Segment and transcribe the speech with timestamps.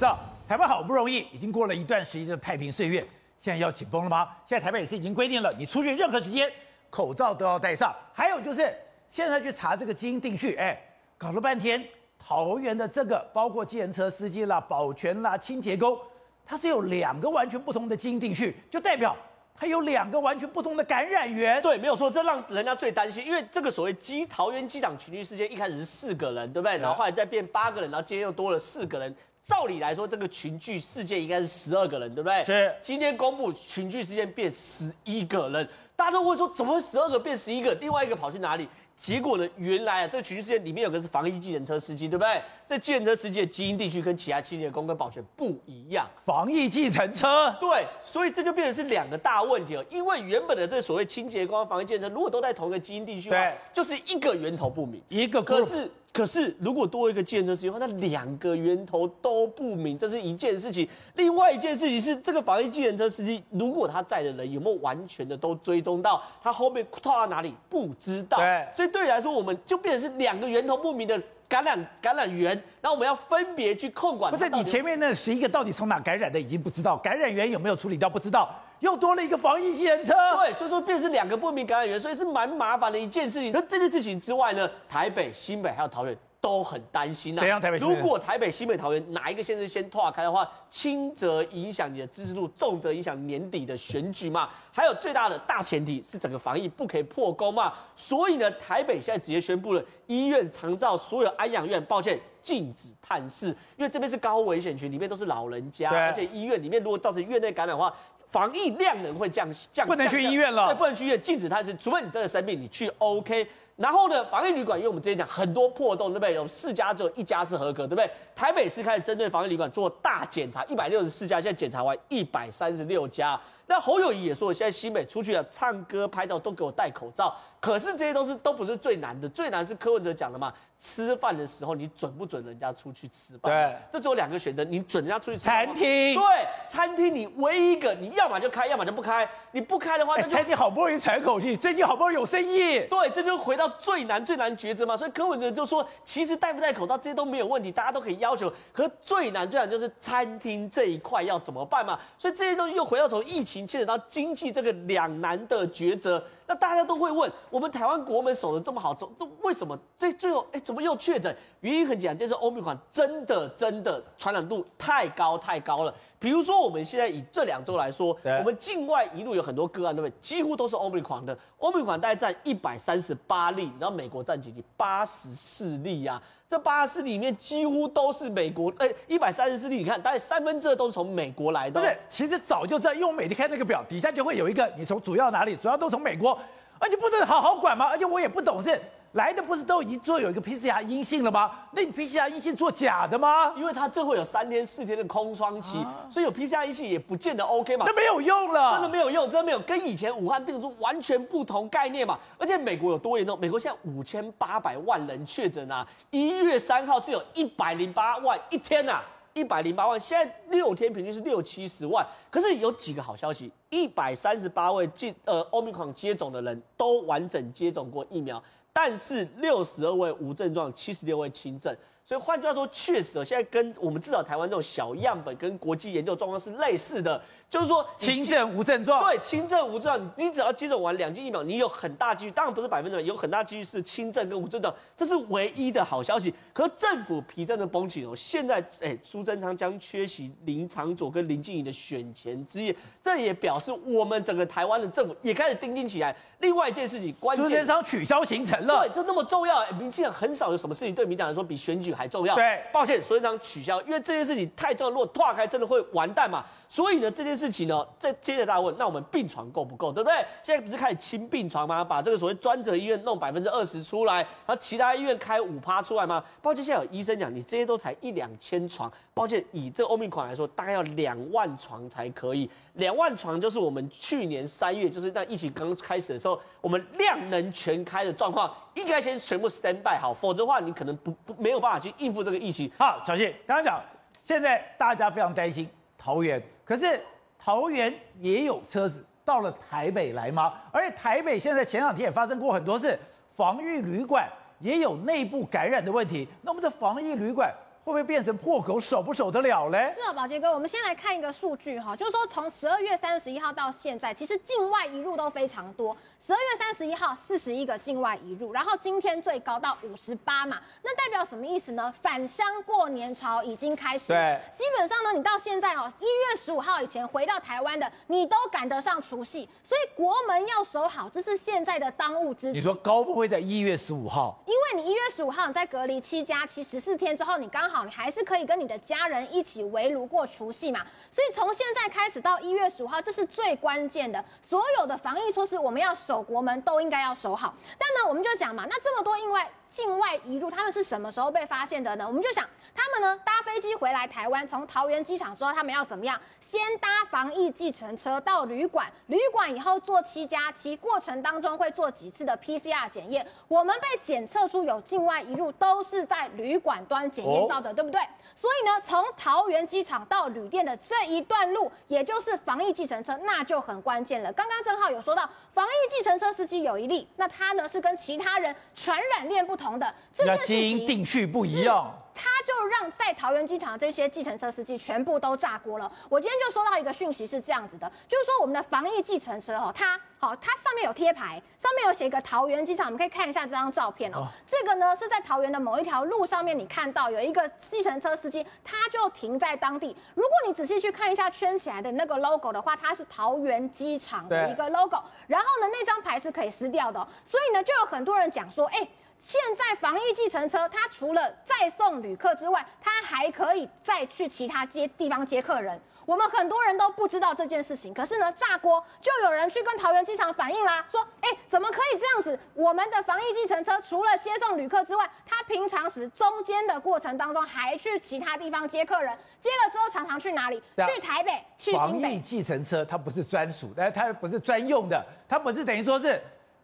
[0.00, 3.06] 知道台湾好不容易已经过了一段时间的太平岁月，
[3.36, 4.30] 现在要紧绷了吗？
[4.46, 6.50] 现在台北也是已经规定了，你出去任何时间
[6.88, 7.94] 口罩都要戴上。
[8.14, 8.74] 还有就是
[9.10, 10.74] 现在去查这个基因定序，哎，
[11.18, 11.86] 搞了半天，
[12.18, 15.98] 桃园的这个包括计程车司机啦、保全啦、清洁工，
[16.46, 19.14] 它是有两个完全不同的基因定序，就代表。
[19.60, 26.78] 还有两个完全不同的感染源，对，没有错，这让人家最担心，因为这个所谓机桃园机场群聚事件一开始是四个人，对不对？
[26.78, 29.14] 然后后来再变八个人，然后今天又多了四个人。
[29.44, 32.42] 照理来说，这个群聚事件应该是十二个人，对不对？
[32.42, 32.74] 是。
[32.80, 37.74] 今天公布群聚事件变十一个人，大家都会说怎么会十二个变十一个？
[37.74, 38.66] 另外一个跑去哪里？
[39.00, 39.48] 结果呢？
[39.56, 42.38] 原来啊，这个群聚事件里面有个是防疫计程车司机，对不对？
[42.66, 46.06] 这计程车司机的基因地区跟其他清洁工跟保全不一样。
[46.26, 49.82] 防疫计程车，对，所以这就变成是两个大问题了。
[49.88, 55.90] 因为原本的这所谓清洁工、防疫计程车，如果都在同一个基因地区，对，就是一个源头不明，一个可是。
[56.12, 60.88] 可是，如果多一个计程车司机的话，那两个源头都不明，这是一件事情。
[61.14, 68.38] 另外一件事情是，这个防疫计程车司机，如果他载的人有没有完全的都追踪到，他后面套到哪里不知道。
[68.38, 71.20] 对，所以对你来说，我们就变成是两个源头不明的
[71.50, 74.32] 感染感染源，然后我们要分别去控管。
[74.32, 78.48] 不是你前面那十一个到底从哪感染的，已经不知道，感染源有没有处理到不知道。
[78.78, 83.50] 又多了一个防疫机人车，对，所以说变成是两个不明感染源，所以是蛮麻烦的一件事情。
[83.52, 87.40] 那这件事情之外呢，台北、新北还有桃园都很担心啊。
[87.40, 87.60] 怎样？
[87.60, 87.78] 台北？
[87.78, 94.48] 如果台北、新北、桃园哪一个县市先拓开的话，轻则影响你的支持度，重则影响年底的选举嘛。
[94.72, 97.72] 还有最大的大前提是整个防疫不可以破功嘛。
[97.94, 107.94] 所以呢，台北现在直接宣布了，医院、长照、所有安养院，抱歉，禁止探视，因为这边是高危险群，里面都是老人家，而且医院里面如果造成院内感染的话。
[108.30, 110.68] 防疫量能会降降，不能去医院了。
[110.68, 113.44] 对，不能去医院，禁止探视，除非你真的生病，你去 OK。
[113.80, 116.34] 然后呢，防疫旅馆，因为我们之前讲很多破洞，对不对？
[116.34, 118.10] 有四家只有一家是合格，对不对？
[118.36, 123.40] 台北市开始针对防疫旅馆做大检查，一百六十四家，现在检查完一百三十六家。
[123.66, 127.34] 那侯友谊也说，现在新北出去了，唱歌拍照都给我戴口罩。
[127.58, 130.52] 可是这些都是都不是最难的，最难是柯文哲讲的嘛。
[130.82, 133.52] 吃饭的时候，你准不准人家出去吃饭？
[133.52, 136.14] 对，这只有两个选择，你准人家出去吃餐厅。
[136.14, 136.22] 对，
[136.70, 139.28] 餐厅你唯一一个，你要么就开，要么就不开。
[139.52, 142.80] 你不开的话，那餐厅好不容易喘口气，最近好不容易有生意。
[142.88, 144.96] 对，这就回到最难最难抉择嘛。
[144.96, 148.52] 所以柯文哲就说，其实戴不戴口罩这些都没有问题，大家都可以要求。
[148.72, 151.98] 可最难最难就是餐厅这一块要怎么办嘛？
[152.18, 156.22] 所以这些东西又回到从疫情牵扯到经济这个两难的抉择。
[156.46, 161.34] 那大家都会问，我们台湾国门守得这么好，走，都为什么这最后，哎，怎么又确诊？
[161.60, 165.94] 原因很简单，就是欧米款真的真的传染度太高太高了。
[166.20, 170.14] 比如说，我们现在以这两周来说，我们境外一路有很多个案，对不对？
[170.20, 174.62] 几乎都是欧米款的，欧米款大概占一百三十八例，然后美国占几例？
[174.76, 176.22] 八十四例呀、啊。
[176.46, 181.80] 这八十四里面几乎都是美国，哎，一百三十四例，你看大概三分之二都是从美国来的。
[181.80, 185.56] 对，其实早就在用美的开那个表底下就会有一个，你从主要哪里？
[185.56, 186.38] 主要都从美国，
[186.78, 187.86] 而且不能好好管吗？
[187.86, 188.78] 而且我也不懂是。
[189.12, 191.50] 来的不是都已经做有一个 PCR 阴性了吗？
[191.72, 193.52] 那你 PCR 阴性做假的吗？
[193.56, 197.84] 因为它这会有三天四天的空窗期，啊、所以有 PCR 阴性也不见得 OK 嘛。
[197.88, 202.16] 那没有用了，真的没有用，真的没有，跟以前武汉病毒完全不同概念嘛。
[202.38, 203.36] 而且美国有多严重？
[203.40, 212.06] 美国现在五千八百万人确诊啊，一月三号是有一百零八万一天呐、啊，一百零八万，现在六天平均是六七十万。
[212.30, 218.40] 可是有几个好消息，一百三十八位进呃 Omicron 接种的人都完整接种过疫苗。
[218.72, 221.76] 但是六十二位无症状，七十六位轻症，
[222.10, 227.22] 所以换句话说，确实现在跟我们至少台湾这种小样本跟国际研究状况是类似的。
[227.48, 236.32] 就是说，轻症无症状，对，轻症无症状，你只要接种完两剂疫苗，你有很大几率，当然不是百分之百，有很大几率是轻症跟无症状，这是唯一的好消息。
[236.52, 246.14] 可是政府皮真的绷紧哦，现在哎，苏贞昌将缺席林长佐跟林静怡的选前之夜，这也表示我们整个台湾的政府也开始盯紧起来。
[246.38, 252.34] 另外一件事情，关键，苏贞昌取消行程了，对，这那么重要，民进党很少有什么事情对民进党来说比选举还重要。
[252.34, 256.42] 对，抱歉，所以长取消，因为这件事情太重要，如果拓开真的会完蛋嘛。
[256.70, 260.24] 所以呢，这件事情呢，再接着大家问，那我们病床够不够，对不对？
[260.40, 261.82] 现在不是开始清病床吗？
[261.82, 266.22] 把这个所谓专责医院弄百分之二十出来，然后其他医院开五趴出来吗？
[266.40, 268.90] 抱歉，现在有医生讲，你这些都才一两千床。
[269.12, 272.48] 抱歉，以这个欧米款来说，大概要两万床才可以。
[272.74, 282.70] 两万床就是我们去年三月，就是在疫情刚开始的时候，我们量能全开的状况，应该先全部 stand by 好，否则的话，你可能不不没有办法去应付这个疫情。
[282.78, 283.82] 好，小谢刚刚讲，
[284.22, 285.68] 现在大家非常担心
[285.98, 286.40] 桃园。
[286.70, 287.00] 可是
[287.36, 290.54] 桃园也有车子到了台北来吗？
[290.70, 292.96] 而且台北现在前两天也发生过很多次，
[293.36, 294.30] 防疫旅馆
[294.60, 296.28] 也有内部感染的问题。
[296.42, 297.52] 那我们这防疫旅馆
[297.90, 299.92] 不会变成破口，守不守得了嘞？
[299.92, 305.96] 是啊，宝杰哥，我们先来看一个数据哈，就是说从十二月三十一号到现在，其实境外移入都非常多。
[306.24, 311.92] 十二月三十一号四十一个境外移入，然后今天最高到五十八嘛，那代表什么意思呢？
[312.00, 314.08] 返乡过年潮已经开始。
[314.08, 322.52] 对，基本上呢，你到现在哦，一月十五号以前回到台湾的，你都赶得上除夕，所以国门要守好，这是现在的当务之急。
[322.52, 324.38] 你说高峰会在一月十五号？
[324.46, 330.80] 因为你一月十五号你在隔离七加七十四天之后，你刚好你还是可以跟你的家人一起围炉过除夕嘛。
[331.12, 337.54] 所以从现在开始到一月十五号，这是最关键的，所有的防疫措施我们要守国门都应该要守好。
[337.78, 339.50] 但呢，我们就讲嘛，那这么多意外。
[339.70, 342.06] 境外移入，他们是什么时候被发现的呢？
[342.06, 346.20] 我们就想，他们呢搭飞机回来台湾，从桃园机场之后，他们要怎么样？
[346.42, 353.24] 先搭防疫计程车到旅馆，旅馆以后做七加七，过程当中会做几次的 PCR 检验。
[353.46, 358.00] 我们被检测出有境外移入，都是在旅馆端检验到的，哦、对不对？
[358.34, 364.32] 所以呢，从桃园机场到旅店的这一段路，也就是防疫计程车，那就很关键了。
[364.32, 371.94] 刚刚正浩有说到，防疫计程车司机有一例，那他呢是跟其他人传染链不同的，这件基因定序不一样。
[372.12, 375.90] 他就让在桃园机场这些计程车司机全部都炸锅了。
[376.08, 384.26] 我今天就收到一个讯息是这样子的，就是说我们的防疫计程车哦，它好，它上面有贴牌，上面有写一个桃园机场，我们可以看一下这张照片哦。
[384.46, 389.96] 这个呢是在桃园的某一条路上面，你看到有一个计程车司机，他就停在当地。
[390.14, 395.02] 如果你仔细去看一下圈起来的那个 logo 的话，它是桃园机场的一个 logo。
[395.26, 398.86] 然后呢，那张牌是可以撕掉的，所以呢，就有很多人讲说，哎。
[399.20, 405.78] 现在防疫计程车，它除了载送旅客之外，它还可以再去其他接地方接客人。
[406.06, 412.36] 我们很多人都不知道这件事情，可是呢，炸锅就有人去跟桃园机场反映啦，说，哎，怎么可以这样子？
[412.54, 420.60] 我们的防疫计程车除了接送旅客之外，它平常时中间的过程当中还去其他地方接客人，接了之后常常去哪里？
[420.78, 422.00] 去台北，去新北。
[422.00, 426.20] 防疫计程车它不是专属，但它不是专用的，它不是等于说是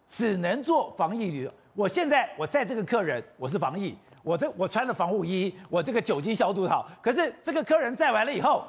[0.09, 1.49] 只能做防疫旅。
[1.77, 6.89] 我现在我载这个客人，我是防疫，我这我穿了防护衣，我这个酒精消毒好。
[7.03, 8.65] 可是这个客人载完了以后，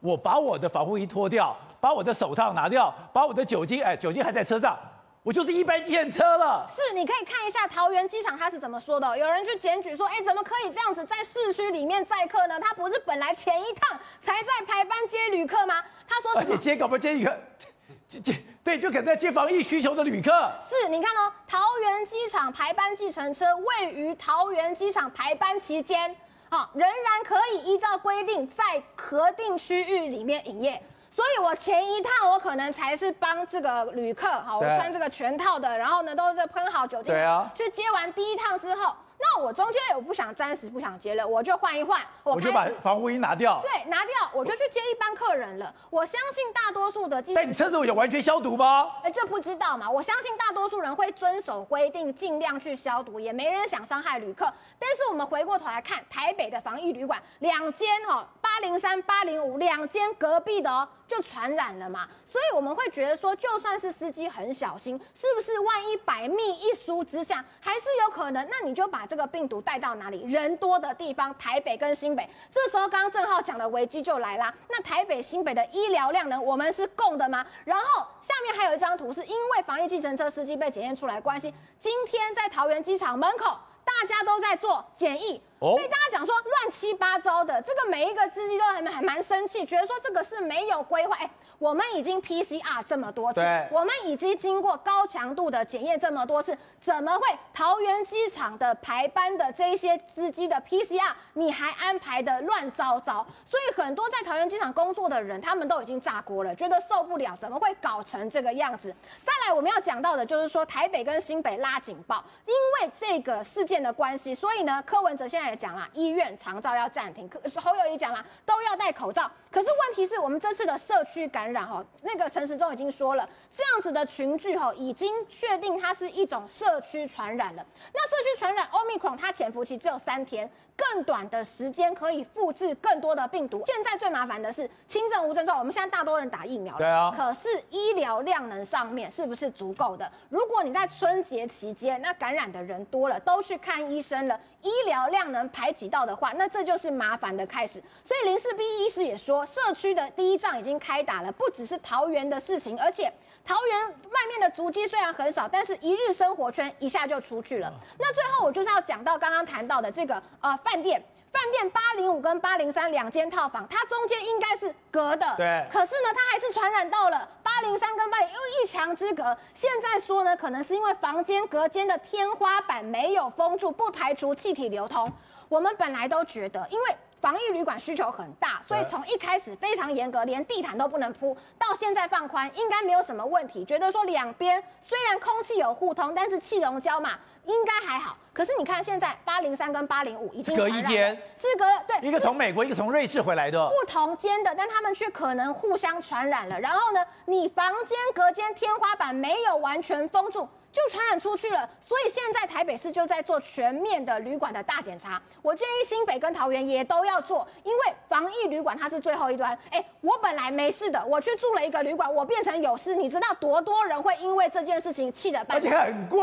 [0.00, 4.78] 我把我的防护衣脱掉，把我的手套拿掉，把我的酒精，哎，酒精还在车上，
[5.22, 6.66] 我就是一般计程车了。
[6.68, 9.16] 是，你可以看一下桃园机场他是怎么说的。
[9.16, 12.60] 有人去检举说，哎，怎么可以这样子在市区里面载客呢？
[12.60, 15.82] 他不是本来前一趟才在排班接旅客吗？
[16.06, 16.52] 他说什么？
[16.52, 17.40] 而且接搞不接一个？
[18.10, 18.34] 接接。
[18.64, 20.30] 对，就可能在接防疫需求的旅客。
[20.68, 26.14] 是，你看哦，桃园机场排班计程车位于桃园机场排班期间，
[26.50, 30.82] 好，仍然可以依照规定在核定区域里面营业。
[31.08, 38.92] 所以我前一趟我可能才是帮这个旅客，好，我穿这个全套的，然后呢都是喷好酒精，对啊，去接完第一趟之后。
[39.20, 43.60] 那我中间我不想暂时不想接了，我就换一换，我，我就把防护衣拿掉。
[43.62, 45.72] 对，拿掉，我就去接一般客人了。
[45.90, 48.90] 我相信大多数的，但你车子有完全消毒吗？
[49.02, 49.90] 哎，这不知道嘛。
[49.90, 54.50] 我相信大多数人会遵守规定，尽量去消毒，也没人想伤害旅客。
[54.78, 60.88] 但是我们回过头来看，台北的防疫旅馆两间哦，八零三、八零五两间隔壁的哦。
[61.10, 68.46] 就传染了嘛，所以我们会觉得说，就算是司机很小心，是不是万一百密一疏之下，还是有可能？
[68.48, 70.22] 那你就把这个病毒带到哪里？
[70.32, 72.26] 人多的地方，台北跟新北。
[72.54, 74.54] 这时候刚刚正浩讲的危机就来啦。
[74.68, 77.44] 那台北、新北的医疗量能，我们是够的吗？
[77.64, 83.58] 然后下面还有一张图，是因为防疫计程车司机被检验出来关系，今天在桃园机场门口。
[83.82, 91.14] 大家都在做检疫，所以大家讲说乱七八糟的，这个每一个司机都还蛮还蛮生气，觉得说这个是没有规划。
[91.16, 93.40] 哎，我们已经 PCR 这么多次，
[93.70, 103.26] 我们已经经过高强度的检验这么多次，怎么会桃园机场的排班的这些司机的 PCR 你还安排的乱糟糟？
[103.44, 108.94] 所以很多在桃园机场工作的人，他们都已经炸锅了，觉得受不了，怎么会搞成这个样子？
[109.22, 117.28] 再来我们要讲到的就是说台北跟新北拉警报，因为这个事件的关系，所以呢，柯文哲现在讲啦，医院长照要暂停。
[117.28, 119.30] 可是侯友谊讲啦，都要戴口罩。
[119.50, 127.66] 可是问题是我们这次的社区感染哈，那个陈时中已经说了，这样子的群聚哈，已经确定它是一种社区传染了。
[127.92, 133.64] 那社区传染 Omicron 它潜伏期只有三天，更短的时间可以复制更多的病毒。
[133.66, 137.12] 现在最麻烦的是轻症无症状，我们现在大多人打疫苗了，对啊。
[137.16, 140.10] 可是医疗量能上面是不是足够的？
[140.28, 147.82] 如果你在春节期间那感染的人多了，都去看医生了，医疗量能排挤到的话，那这就是麻烦的开始。
[148.04, 153.12] 所以林世斌医师也说，社区的第一仗已经开打了，不只是桃园的事情，而且
[153.44, 157.72] 桃园外面的足迹虽然很少，但是一日生活圈一下就出去了。
[157.98, 161.02] 那最后我就是要讲到刚刚谈到的这个呃饭店。
[161.32, 165.64] 饭店八零五跟八零三两间套房，它中间应该是隔的，对。
[165.70, 169.38] 可是呢，它还是传染到了八零三跟八零，因为一墙之隔。
[169.54, 175.08] 现在说呢，可能是因为房间隔间的天花板没有封住，不排除气体流通。
[175.48, 176.96] 我们本来都觉得，因为。
[177.20, 183.64] 防疫旅馆需求很大，所以从一开始非常严格，连地毯都不能铺，到现在放宽，应该没有什么问题。
[183.64, 187.10] 觉得说两边虽然空气有互通，但是气溶胶嘛，
[187.44, 188.16] 应该还好。
[188.32, 196.58] 可是你看现在八零三跟八零五已经隔一间，是隔对，一个从美国，一个从瑞士回来的，不同间的，但他们却可能互相传染了。
[196.58, 200.48] 然后呢，你房间隔间天花板没有完全封住。
[200.72, 205.20] 就传染出去了，所以现在台北市就在做全面的旅馆的大检查。
[205.42, 209.56] 我建议新北跟桃园也都要做，因为防疫旅馆它是最后一端。
[209.70, 215.66] 哎，我本来没事的，我去住了一个旅馆，我变成有事，你知道多多人会因为这件事情气得半死。
[215.66, 216.20] 而且很贵。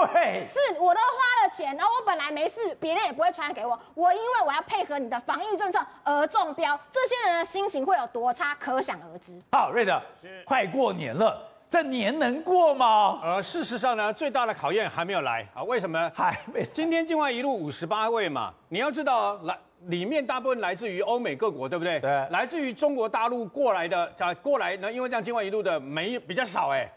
[0.50, 3.78] 是，我都花了钱，然后我本来没事，别人也不会传染给我。
[3.96, 9.34] 我因为我要配合你的防疫政策而中标，这些人的心情会有多差，可想而知。
[9.52, 10.02] 好，瑞德，
[10.46, 11.44] 快过年了。
[11.70, 13.20] 这年能过吗？
[13.22, 15.62] 呃，事实上呢，最大的考验还没有来啊。
[15.64, 16.10] 为什么？
[16.16, 16.66] 还没。
[16.72, 19.58] 今天境外一路五十八位嘛，你要知道，来
[19.88, 22.00] 里面大部分来自于欧美各国，对不对？
[22.00, 22.10] 对。
[22.30, 26.90] 来自于中国大陆过来的，啊，过来呢，因为这样境外一路的没比较少哎。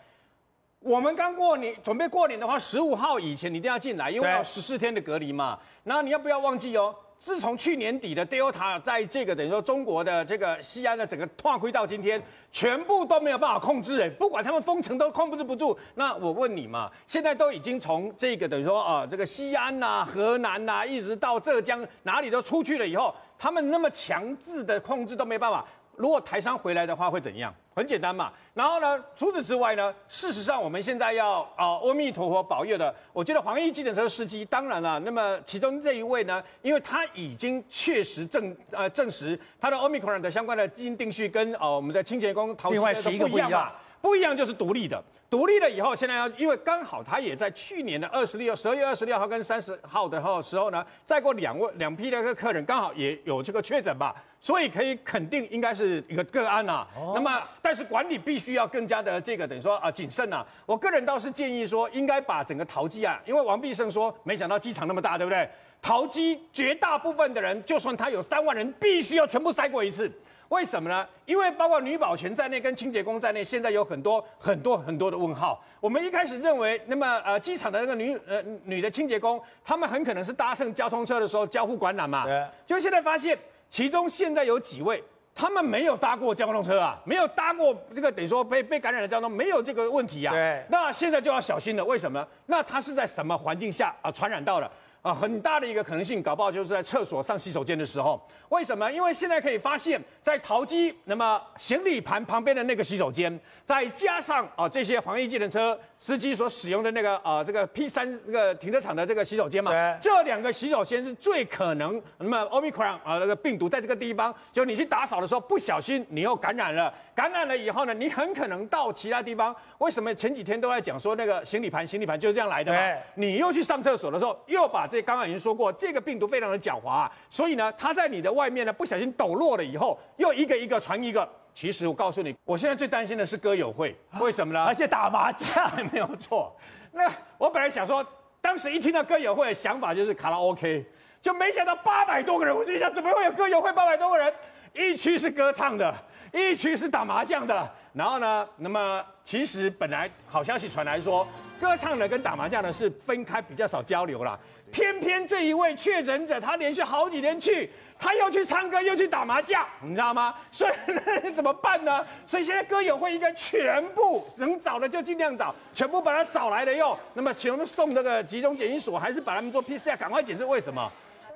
[0.78, 5.58] 我们刚过年，准备过年的话，十五号以前你一定要进来，因为要十四天的隔离嘛。
[5.82, 6.94] 然后你要不要忘记哦？
[7.20, 15.78] 自从去年底的 Delta 在这个等于说中国的这个西安的整个跨亏到今天，全部都没有办法控制哎，不管他们封城都控制不住。
[15.96, 25.62] 那我问你嘛，现在都已经从这个等于说啊，这个西安呐、河南呐、一直到浙江哪里都出去了以后，他们那么强制的控制都没办法。
[26.00, 27.54] 如果台商回来的话会怎样？
[27.74, 28.32] 很简单嘛。
[28.54, 32.92] 然后呢，除此之外呢，事实上我们现在要啊，阿弥陀佛保佑的。
[33.12, 45.02] 我觉得防疫计程车司机，当然了，那么其中这一位呢，因为他已经确实证呃证实他的 Omicron 的相关的基因定序跟呃我们的清洁工陶吉的不一样嘛，不一样就是独立的。
[45.28, 56.88] 独立了以后，现在要因为刚好他也在去年的二十六十二月二十六号跟三十号的时候呢，再过两位两批的个客人刚好也有这个确诊吧，所以可以肯定应该是一个个案呐、啊。
[56.96, 60.46] 哦、那么，但是管理必须要更加的这个等于说啊谨慎呐、啊。
[60.66, 65.48] 我个人倒是建议说，应该把整个桃机啊，因为王必胜说，没想到机场那么大，对不对？
[65.80, 70.10] 桃机绝大部分的人，就算他有三万人，必须要全部筛过一次。
[70.50, 71.06] 为什么呢？
[71.26, 75.62] 因为包括女保全在内，跟清洁工在内，现在有很多很多很多的问号。
[75.80, 82.24] 我们一开始认为，那么呃，机场的那个女呃女的清洁工，他们很可能是搭乘交通车的时候交互感染嘛。
[82.24, 82.44] 对。
[82.66, 83.38] 就现在发现，
[83.70, 85.00] 其中现在有几位，
[85.32, 90.34] 他们没有搭过交通车啊，没有搭过这个等于说被被感染的交通，没有这个问题啊。
[90.34, 90.64] 对。
[90.68, 91.84] 那现在就要小心了。
[91.84, 92.26] 为什么？
[92.46, 94.68] 那他是在什么环境下啊传染到了？
[95.02, 98.20] 啊，很大的一个可能性，搞不好就是在厕所上洗手间的时候。
[98.50, 98.90] 为什么？
[98.92, 119.54] 因为现在可以发现，在桃机那么行李盘旁边的那个洗手间，再加上啊这些防疫计程车司机所使用的那个啊这个 P 三那个停车场的这个洗手间嘛，对这两个洗手间是最可能那么 Omicron 啊那个病毒在这个地方，就你去打扫的时候不小心你又感染了，感染了以后呢，你很可能到其他地方。
[119.78, 122.78] 为什么前几天都在讲说那个行李盘行李盘就是这样来的嘛？
[123.14, 124.89] 你又去上厕所的时候又把。
[124.90, 131.26] 这刚刚已经说过，这个病毒非常的狡猾啊，所以呢，它在你的外面呢不小心抖落了以后，又一个一个传一个。
[131.54, 134.62] 其实我告诉你，我现在最担心的是歌友会，为什么呢？
[134.66, 136.56] 而且打麻将没有错。
[136.92, 138.04] 那我本来想说，
[138.40, 140.84] 当时一听到歌友会的想法就是卡拉 OK，
[141.20, 144.32] 就没想到八百多个人，我就想怎么会有歌友会八百多个人？
[144.72, 145.92] 一区是歌唱的，
[146.32, 147.70] 一群是打麻将的。
[147.92, 151.26] 然后呢，那么其实本来好消息传来说，
[151.60, 154.38] 歌唱的跟打麻将的是分开比较少交流啦。
[154.70, 157.68] 偏偏这一位确诊者，他连续好几天去，
[157.98, 160.32] 他又去唱歌，又去打麻将，你知道吗？
[160.52, 162.06] 所以那怎么办呢？
[162.24, 166.96] 所以现在歌友会应该全部能找的就尽量找，全部把他找来了哟。
[167.14, 170.46] 那么全部送这个集中检疫所，还是把他们做 PCR，赶快检测？
[170.46, 170.88] 为什么？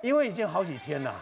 [0.03, 1.13] 因为已经好几天了。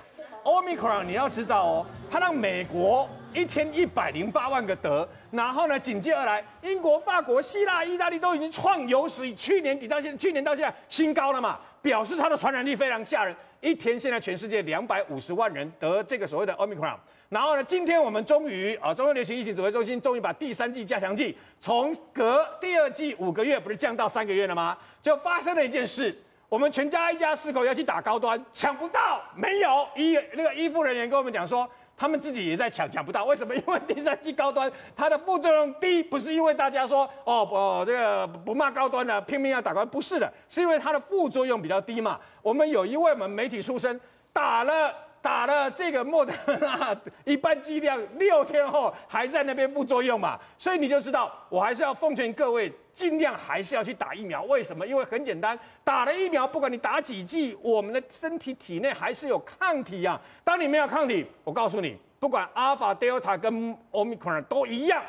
[0.44, 11.58] Omicron 你要知道哦，他让美国一天一百零八万个得，然后呢，紧接而来，英国、法国、希腊、意大利都已经创有史以去年底到现在，去年到现在新高了嘛。
[11.82, 16.94] 表示它的传染力非常吓人，一天现在全世界两百五十万人得这个所谓的 Omicron，
[17.28, 24.78] 然后呢，今天我们终于啊，中央流行疫情指挥中心终于把第三剂加强剂从隔第二剂五个月不是降到三个月了吗？
[25.02, 26.16] 就发生了一件事，
[26.48, 31.68] 我们全家一家四口要去打高端，抢不到，没有医那个医护人员跟我们讲说。
[31.96, 33.54] 他们自己也在抢，抢不到，为什么？
[33.54, 42.18] 因为第三季高端它的副作用低，不是因为大家说哦哦这个不骂高端的，拼命要打高端，不是的，是因为它的副作用比较低嘛。
[42.42, 44.00] 我们有一位我们媒体出身，
[44.32, 54.42] 打了打了这个莫德纳一般剂量，六天后还在那边副作用嘛，所以你就知道，我还是要奉劝各位，尽量还是要去打疫苗。
[54.42, 54.84] 为什么？
[54.84, 60.20] 因为很简单，打了疫苗，不管你打几剂，我们的身体体内还是有抗体啊。
[60.42, 65.00] 当你没有抗体，我告诉你，不管阿尔法、德尔塔跟奥密克戎都一样。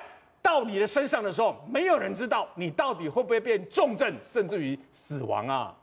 [0.44, 5.74] 到你的身上的时候，没有人知道你到底会不会变重症，甚至于死亡啊！